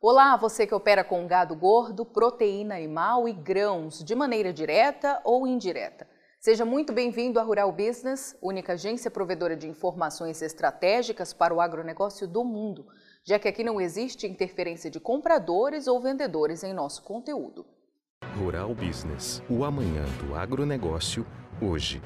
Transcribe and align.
Olá, 0.00 0.36
você 0.36 0.64
que 0.64 0.72
opera 0.72 1.02
com 1.02 1.26
gado 1.26 1.56
gordo, 1.56 2.06
proteína 2.06 2.76
animal 2.76 3.28
e 3.28 3.32
grãos, 3.32 3.98
de 4.04 4.14
maneira 4.14 4.52
direta 4.52 5.20
ou 5.24 5.44
indireta. 5.44 6.08
Seja 6.38 6.64
muito 6.64 6.92
bem-vindo 6.92 7.40
à 7.40 7.42
Rural 7.42 7.72
Business, 7.72 8.38
única 8.40 8.74
agência 8.74 9.10
provedora 9.10 9.56
de 9.56 9.66
informações 9.66 10.40
estratégicas 10.40 11.32
para 11.32 11.52
o 11.52 11.60
agronegócio 11.60 12.28
do 12.28 12.44
mundo, 12.44 12.86
já 13.24 13.40
que 13.40 13.48
aqui 13.48 13.64
não 13.64 13.80
existe 13.80 14.24
interferência 14.24 14.88
de 14.88 15.00
compradores 15.00 15.88
ou 15.88 16.00
vendedores 16.00 16.62
em 16.62 16.72
nosso 16.72 17.02
conteúdo. 17.02 17.66
Rural 18.36 18.72
Business, 18.76 19.42
o 19.50 19.64
amanhã 19.64 20.04
do 20.22 20.36
agronegócio, 20.36 21.26
hoje. 21.60 22.00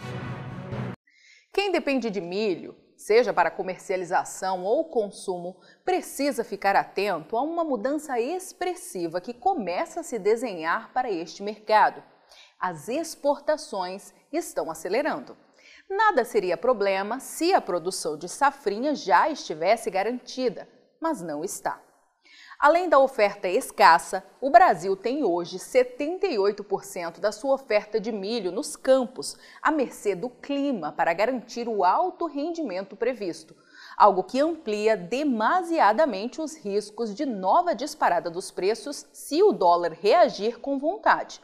Quem 1.53 1.71
depende 1.71 2.09
de 2.09 2.23
milho, 2.23 2.75
seja 3.03 3.33
para 3.33 3.51
comercialização 3.51 4.63
ou 4.63 4.85
consumo, 4.85 5.57
precisa 5.85 6.45
ficar 6.45 6.77
atento 6.77 7.37
a 7.37 7.43
uma 7.43 7.65
mudança 7.65 8.21
expressiva 8.21 9.21
que 9.21 9.35
começa 9.35 10.01
a 10.01 10.03
se 10.05 10.21
desenhar 10.21 10.93
para 10.93 11.11
este 11.11 11.43
mercado. 11.43 12.01
As 12.61 12.89
exportações 12.89 14.15
estão 14.33 14.71
acelerando. 14.71 15.37
Nada 15.91 16.25
seria 16.25 16.57
problema 16.57 17.19
se 17.19 17.53
a 17.53 17.61
produção 17.61 18.17
de 18.17 18.29
safrinha 18.29 18.95
já 18.95 19.29
estivesse 19.29 19.91
garantida, 19.91 20.69
mas 21.01 21.21
não 21.21 21.43
está. 21.43 21.83
Além 22.63 22.89
da 22.89 22.97
oferta 22.97 23.49
escassa, 23.49 24.23
o 24.41 24.49
Brasil 24.49 24.95
tem 24.95 25.25
hoje 25.25 25.59
78% 25.59 27.19
da 27.19 27.33
sua 27.33 27.55
oferta 27.55 27.99
de 27.99 28.13
milho 28.13 28.53
nos 28.53 28.77
campos, 28.77 29.37
à 29.61 29.73
mercê 29.73 30.15
do 30.15 30.31
clima 30.31 30.93
para 30.93 31.13
garantir 31.13 31.67
o 31.67 31.85
alto 31.85 32.25
rendimento 32.25 32.95
previsto, 32.95 33.57
algo 33.97 34.23
que 34.23 34.39
amplia 34.39 34.97
demasiadamente 34.97 36.41
os 36.41 36.57
riscos 36.57 37.13
de 37.13 37.27
nova 37.27 37.75
disparada 37.75 38.31
dos 38.31 38.53
preços 38.53 39.09
se 39.13 39.43
o 39.43 39.51
dólar 39.51 39.99
reagir 40.01 40.61
com 40.61 40.79
vontade. 40.79 41.41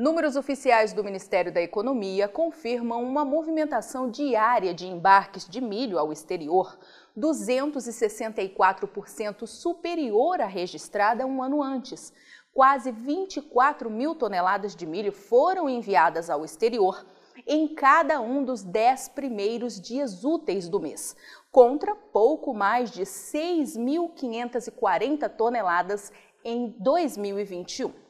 Números 0.00 0.34
oficiais 0.34 0.92
do 0.94 1.04
Ministério 1.04 1.52
da 1.52 1.60
Economia 1.60 2.26
confirmam 2.26 3.02
uma 3.02 3.22
movimentação 3.22 4.10
diária 4.10 4.72
de 4.72 4.86
embarques 4.86 5.46
de 5.46 5.60
milho 5.60 5.98
ao 5.98 6.10
exterior, 6.10 6.78
264% 7.18 9.46
superior 9.46 10.40
à 10.40 10.46
registrada 10.46 11.26
um 11.26 11.42
ano 11.42 11.62
antes. 11.62 12.14
Quase 12.54 12.90
24 12.90 13.90
mil 13.90 14.14
toneladas 14.14 14.74
de 14.74 14.86
milho 14.86 15.12
foram 15.12 15.68
enviadas 15.68 16.30
ao 16.30 16.46
exterior 16.46 17.04
em 17.46 17.68
cada 17.68 18.22
um 18.22 18.42
dos 18.42 18.62
10 18.62 19.10
primeiros 19.10 19.78
dias 19.78 20.24
úteis 20.24 20.66
do 20.66 20.80
mês, 20.80 21.14
contra 21.52 21.94
pouco 21.94 22.54
mais 22.54 22.90
de 22.90 23.02
6.540 23.02 25.28
toneladas 25.28 26.10
em 26.42 26.74
2021. 26.78 28.08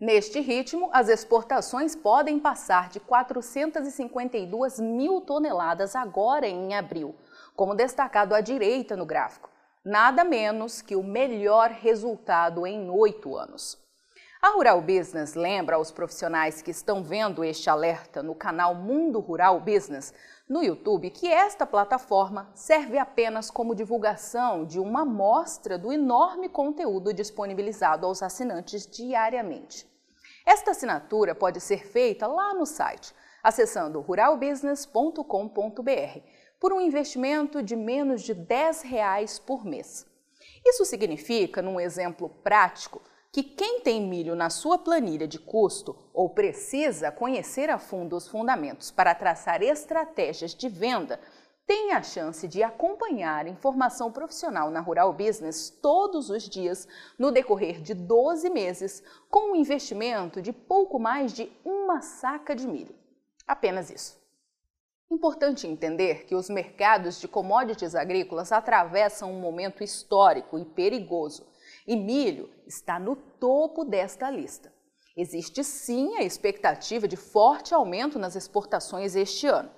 Neste 0.00 0.38
ritmo, 0.38 0.90
as 0.92 1.08
exportações 1.08 1.96
podem 1.96 2.38
passar 2.38 2.88
de 2.88 3.00
452 3.00 4.78
mil 4.78 5.20
toneladas 5.20 5.96
agora 5.96 6.46
em 6.46 6.72
abril, 6.72 7.16
como 7.56 7.74
destacado 7.74 8.32
à 8.32 8.40
direita 8.40 8.96
no 8.96 9.04
gráfico, 9.04 9.50
nada 9.84 10.22
menos 10.22 10.80
que 10.80 10.94
o 10.94 11.02
melhor 11.02 11.70
resultado 11.70 12.64
em 12.64 12.88
oito 12.88 13.36
anos. 13.36 13.76
A 14.40 14.50
Rural 14.50 14.80
Business 14.80 15.34
lembra 15.34 15.74
aos 15.74 15.90
profissionais 15.90 16.62
que 16.62 16.70
estão 16.70 17.02
vendo 17.02 17.42
este 17.42 17.68
alerta 17.68 18.22
no 18.22 18.36
canal 18.36 18.72
Mundo 18.72 19.18
Rural 19.18 19.58
Business 19.58 20.14
no 20.48 20.62
YouTube 20.62 21.10
que 21.10 21.26
esta 21.26 21.66
plataforma 21.66 22.48
serve 22.54 22.98
apenas 22.98 23.50
como 23.50 23.74
divulgação 23.74 24.64
de 24.64 24.78
uma 24.78 25.02
amostra 25.02 25.76
do 25.76 25.92
enorme 25.92 26.48
conteúdo 26.48 27.12
disponibilizado 27.12 28.06
aos 28.06 28.22
assinantes 28.22 28.86
diariamente. 28.86 29.84
Esta 30.46 30.70
assinatura 30.70 31.34
pode 31.34 31.60
ser 31.60 31.84
feita 31.84 32.28
lá 32.28 32.54
no 32.54 32.64
site, 32.64 33.12
acessando 33.42 34.00
ruralbusiness.com.br, 34.00 36.20
por 36.60 36.72
um 36.72 36.80
investimento 36.80 37.60
de 37.60 37.74
menos 37.74 38.22
de 38.22 38.34
10 38.34 38.82
reais 38.82 39.40
por 39.40 39.64
mês. 39.64 40.06
Isso 40.64 40.84
significa, 40.84 41.60
num 41.60 41.80
exemplo 41.80 42.28
prático, 42.28 43.02
que 43.38 43.44
quem 43.44 43.78
tem 43.82 44.04
milho 44.04 44.34
na 44.34 44.50
sua 44.50 44.76
planilha 44.76 45.28
de 45.28 45.38
custo 45.38 45.96
ou 46.12 46.28
precisa 46.28 47.12
conhecer 47.12 47.70
a 47.70 47.78
fundo 47.78 48.16
os 48.16 48.26
fundamentos 48.26 48.90
para 48.90 49.14
traçar 49.14 49.62
estratégias 49.62 50.52
de 50.52 50.68
venda, 50.68 51.20
tem 51.64 51.92
a 51.92 52.02
chance 52.02 52.48
de 52.48 52.64
acompanhar 52.64 53.46
informação 53.46 54.10
profissional 54.10 54.72
na 54.72 54.80
Rural 54.80 55.12
Business 55.12 55.70
todos 55.70 56.30
os 56.30 56.48
dias 56.48 56.88
no 57.16 57.30
decorrer 57.30 57.80
de 57.80 57.94
12 57.94 58.50
meses, 58.50 59.04
com 59.30 59.52
um 59.52 59.54
investimento 59.54 60.42
de 60.42 60.52
pouco 60.52 60.98
mais 60.98 61.32
de 61.32 61.48
uma 61.64 62.00
saca 62.00 62.56
de 62.56 62.66
milho. 62.66 62.96
Apenas 63.46 63.88
isso. 63.88 64.18
Importante 65.08 65.64
entender 65.64 66.26
que 66.26 66.34
os 66.34 66.50
mercados 66.50 67.20
de 67.20 67.28
commodities 67.28 67.94
agrícolas 67.94 68.50
atravessam 68.50 69.32
um 69.32 69.40
momento 69.40 69.84
histórico 69.84 70.58
e 70.58 70.64
perigoso, 70.64 71.46
e 71.88 71.96
milho 71.96 72.50
está 72.66 73.00
no 73.00 73.16
topo 73.16 73.82
desta 73.82 74.30
lista. 74.30 74.70
Existe 75.16 75.64
sim 75.64 76.16
a 76.16 76.22
expectativa 76.22 77.08
de 77.08 77.16
forte 77.16 77.72
aumento 77.72 78.18
nas 78.18 78.36
exportações 78.36 79.16
este 79.16 79.46
ano. 79.46 79.70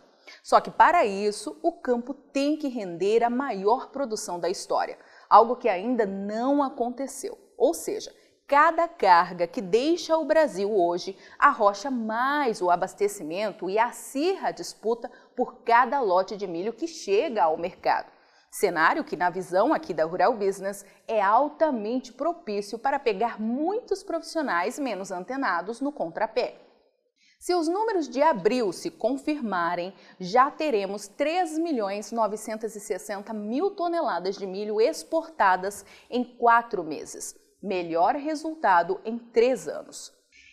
Só 0.43 0.60
que 0.60 0.72
para 0.72 1.06
isso, 1.06 1.56
o 1.62 1.72
campo 1.72 2.12
tem 2.12 2.56
que 2.56 2.66
render 2.66 3.22
a 3.22 3.31
maior 3.31 3.91
produção 3.91 4.41
da 4.41 4.50
história, 4.50 4.99
algo 5.28 5.54
que 5.54 5.69
ainda 5.69 6.04
não 6.04 6.62
aconteceu. 6.62 7.38
Ou 7.56 7.72
seja, 7.72 8.12
cada 8.47 8.88
carga 8.88 9.47
que 9.47 9.62
deixa 9.62 10.16
o 10.16 10.25
Brasil 10.25 10.76
hoje 10.76 11.16
arrocha 11.38 11.91
mais 11.93 12.60
o 12.60 12.70
abastecimento 12.70 13.70
e 13.70 13.78
acirra 13.78 14.49
a 14.49 14.53
disputa 14.53 15.09
por 15.37 15.62
cada 15.62 16.00
lote 16.00 16.37
de 16.37 16.49
milho 16.49 16.72
que 16.72 16.88
chega 16.88 17.44
ao 17.44 17.56
mercado. 17.56 18.10
Cenário 18.50 19.05
que, 19.05 19.16
na 19.16 19.31
visão 19.31 19.72
aqui 19.72 19.94
da 19.94 20.05
Rural 20.05 20.37
Business, 20.37 20.84
é 21.06 21.22
altamente 21.22 22.12
propício 22.12 22.78
para 22.78 22.99
pegar 22.99 23.41
muitos 23.41 24.03
profissionais 24.03 24.78
menos 24.78 25.12
antenados 25.12 25.81
no 25.81 25.93
contrapé. 25.93 26.56
Se 27.38 27.55
os 27.55 27.69
números 27.69 28.09
de 28.09 28.21
abril 28.21 28.72
se 28.72 28.91
confirmarem, 28.91 29.94
já 30.19 30.50
teremos 30.50 31.09
3 31.09 31.59
milhões 31.59 32.12
960 32.12 33.33
mil 33.33 33.71
toneladas 33.71 34.37
de 34.37 34.47
milho 34.47 34.81
exportadas 34.81 35.87
em 36.11 36.22
quatro 36.22 36.84
meses. 36.84 37.34
Melhor 37.62 38.17
resultado 38.17 39.00
em 39.05 39.17
três 39.17 39.69
anos. 39.69 40.12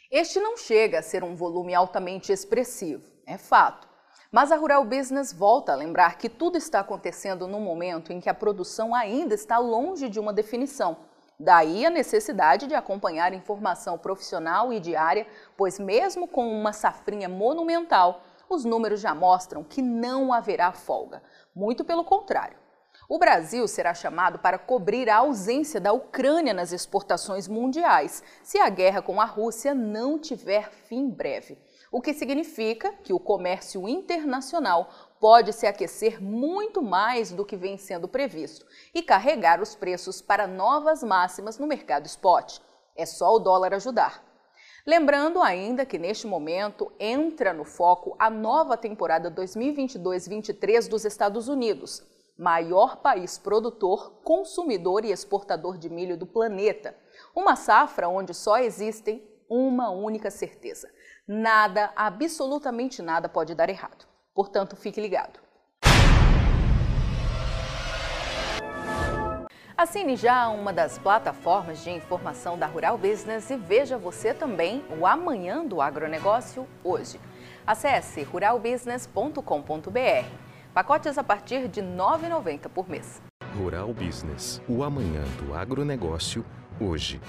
Este 0.09 0.39
não 0.39 0.55
chega 0.55 0.99
a 0.99 1.01
ser 1.03 1.23
um 1.23 1.35
volume 1.35 1.73
altamente 1.73 2.31
expressivo, 2.31 3.03
é 3.25 3.37
fato. 3.37 3.86
Mas 4.31 4.51
a 4.51 4.55
Rural 4.55 4.83
Business 4.83 5.31
volta 5.31 5.73
a 5.73 5.75
lembrar 5.75 6.17
que 6.17 6.29
tudo 6.29 6.57
está 6.57 6.79
acontecendo 6.79 7.47
num 7.47 7.61
momento 7.61 8.11
em 8.11 8.19
que 8.19 8.29
a 8.29 8.33
produção 8.33 8.93
ainda 8.93 9.33
está 9.33 9.57
longe 9.57 10.09
de 10.09 10.19
uma 10.19 10.33
definição 10.33 10.97
Daí 11.39 11.85
a 11.85 11.91
necessidade 11.91 12.65
de 12.65 12.73
acompanhar 12.73 13.31
informação 13.31 13.95
profissional 13.95 14.73
e 14.73 14.79
diária, 14.79 15.27
pois, 15.55 15.77
mesmo 15.77 16.27
com 16.27 16.51
uma 16.51 16.73
safrinha 16.73 17.29
monumental, 17.29 18.23
os 18.49 18.65
números 18.65 18.99
já 18.99 19.13
mostram 19.13 19.63
que 19.63 19.79
não 19.79 20.33
haverá 20.33 20.71
folga. 20.71 21.21
Muito 21.55 21.85
pelo 21.85 22.03
contrário. 22.03 22.57
O 23.07 23.19
Brasil 23.19 23.67
será 23.67 23.93
chamado 23.93 24.39
para 24.39 24.57
cobrir 24.57 25.11
a 25.11 25.17
ausência 25.17 25.79
da 25.79 25.93
Ucrânia 25.93 26.55
nas 26.55 26.71
exportações 26.71 27.47
mundiais, 27.47 28.23
se 28.41 28.57
a 28.57 28.67
guerra 28.67 29.03
com 29.03 29.21
a 29.21 29.25
Rússia 29.25 29.75
não 29.75 30.17
tiver 30.17 30.71
fim 30.71 31.07
breve. 31.07 31.59
O 31.89 32.01
que 32.01 32.13
significa 32.13 32.91
que 33.03 33.13
o 33.13 33.19
comércio 33.19 33.87
internacional 33.87 34.89
pode 35.21 35.53
se 35.53 35.65
aquecer 35.65 36.21
muito 36.21 36.81
mais 36.81 37.31
do 37.31 37.45
que 37.45 37.55
vem 37.55 37.77
sendo 37.77 38.07
previsto 38.07 38.65
e 38.93 39.01
carregar 39.01 39.61
os 39.61 39.73
preços 39.73 40.21
para 40.21 40.47
novas 40.47 41.01
máximas 41.01 41.57
no 41.57 41.65
mercado 41.65 42.05
spot. 42.05 42.59
É 42.95 43.05
só 43.05 43.33
o 43.35 43.39
dólar 43.39 43.73
ajudar. 43.73 44.23
Lembrando 44.85 45.41
ainda 45.41 45.85
que 45.85 45.97
neste 45.97 46.27
momento 46.27 46.91
entra 46.99 47.53
no 47.53 47.63
foco 47.63 48.15
a 48.19 48.29
nova 48.29 48.75
temporada 48.75 49.31
2022-23 49.31 50.87
dos 50.89 51.05
Estados 51.05 51.47
Unidos, 51.47 52.03
maior 52.37 52.97
país 52.97 53.37
produtor, 53.37 54.21
consumidor 54.23 55.03
e 55.03 55.11
exportador 55.11 55.77
de 55.77 55.89
milho 55.89 56.17
do 56.17 56.25
planeta. 56.25 56.95
Uma 57.35 57.55
safra 57.55 58.07
onde 58.07 58.33
só 58.33 58.57
existem 58.57 59.21
uma 59.49 59.89
única 59.89 60.29
certeza: 60.29 60.89
nada, 61.27 61.91
absolutamente 61.95 63.01
nada 63.01 63.29
pode 63.29 63.55
dar 63.55 63.69
errado. 63.69 64.05
Portanto, 64.33 64.75
fique 64.75 65.01
ligado. 65.01 65.39
Assine 69.75 70.15
já 70.15 70.49
uma 70.49 70.73
das 70.73 70.97
plataformas 70.97 71.83
de 71.83 71.91
informação 71.91 72.57
da 72.57 72.65
Rural 72.65 72.97
Business 72.97 73.49
e 73.51 73.55
veja 73.55 73.95
você 73.95 74.33
também 74.33 74.83
o 74.99 75.05
Amanhã 75.05 75.63
do 75.63 75.81
Agronegócio 75.81 76.67
hoje. 76.83 77.19
Acesse 77.65 78.23
ruralbusiness.com.br. 78.23 80.27
Pacotes 80.73 81.17
a 81.17 81.23
partir 81.23 81.67
de 81.67 81.81
R$ 81.81 81.87
9,90 81.87 82.69
por 82.69 82.89
mês. 82.89 83.21
Rural 83.57 83.93
Business, 83.93 84.61
o 84.69 84.83
amanhã 84.83 85.23
do 85.39 85.53
agronegócio, 85.53 86.45
hoje. 86.79 87.19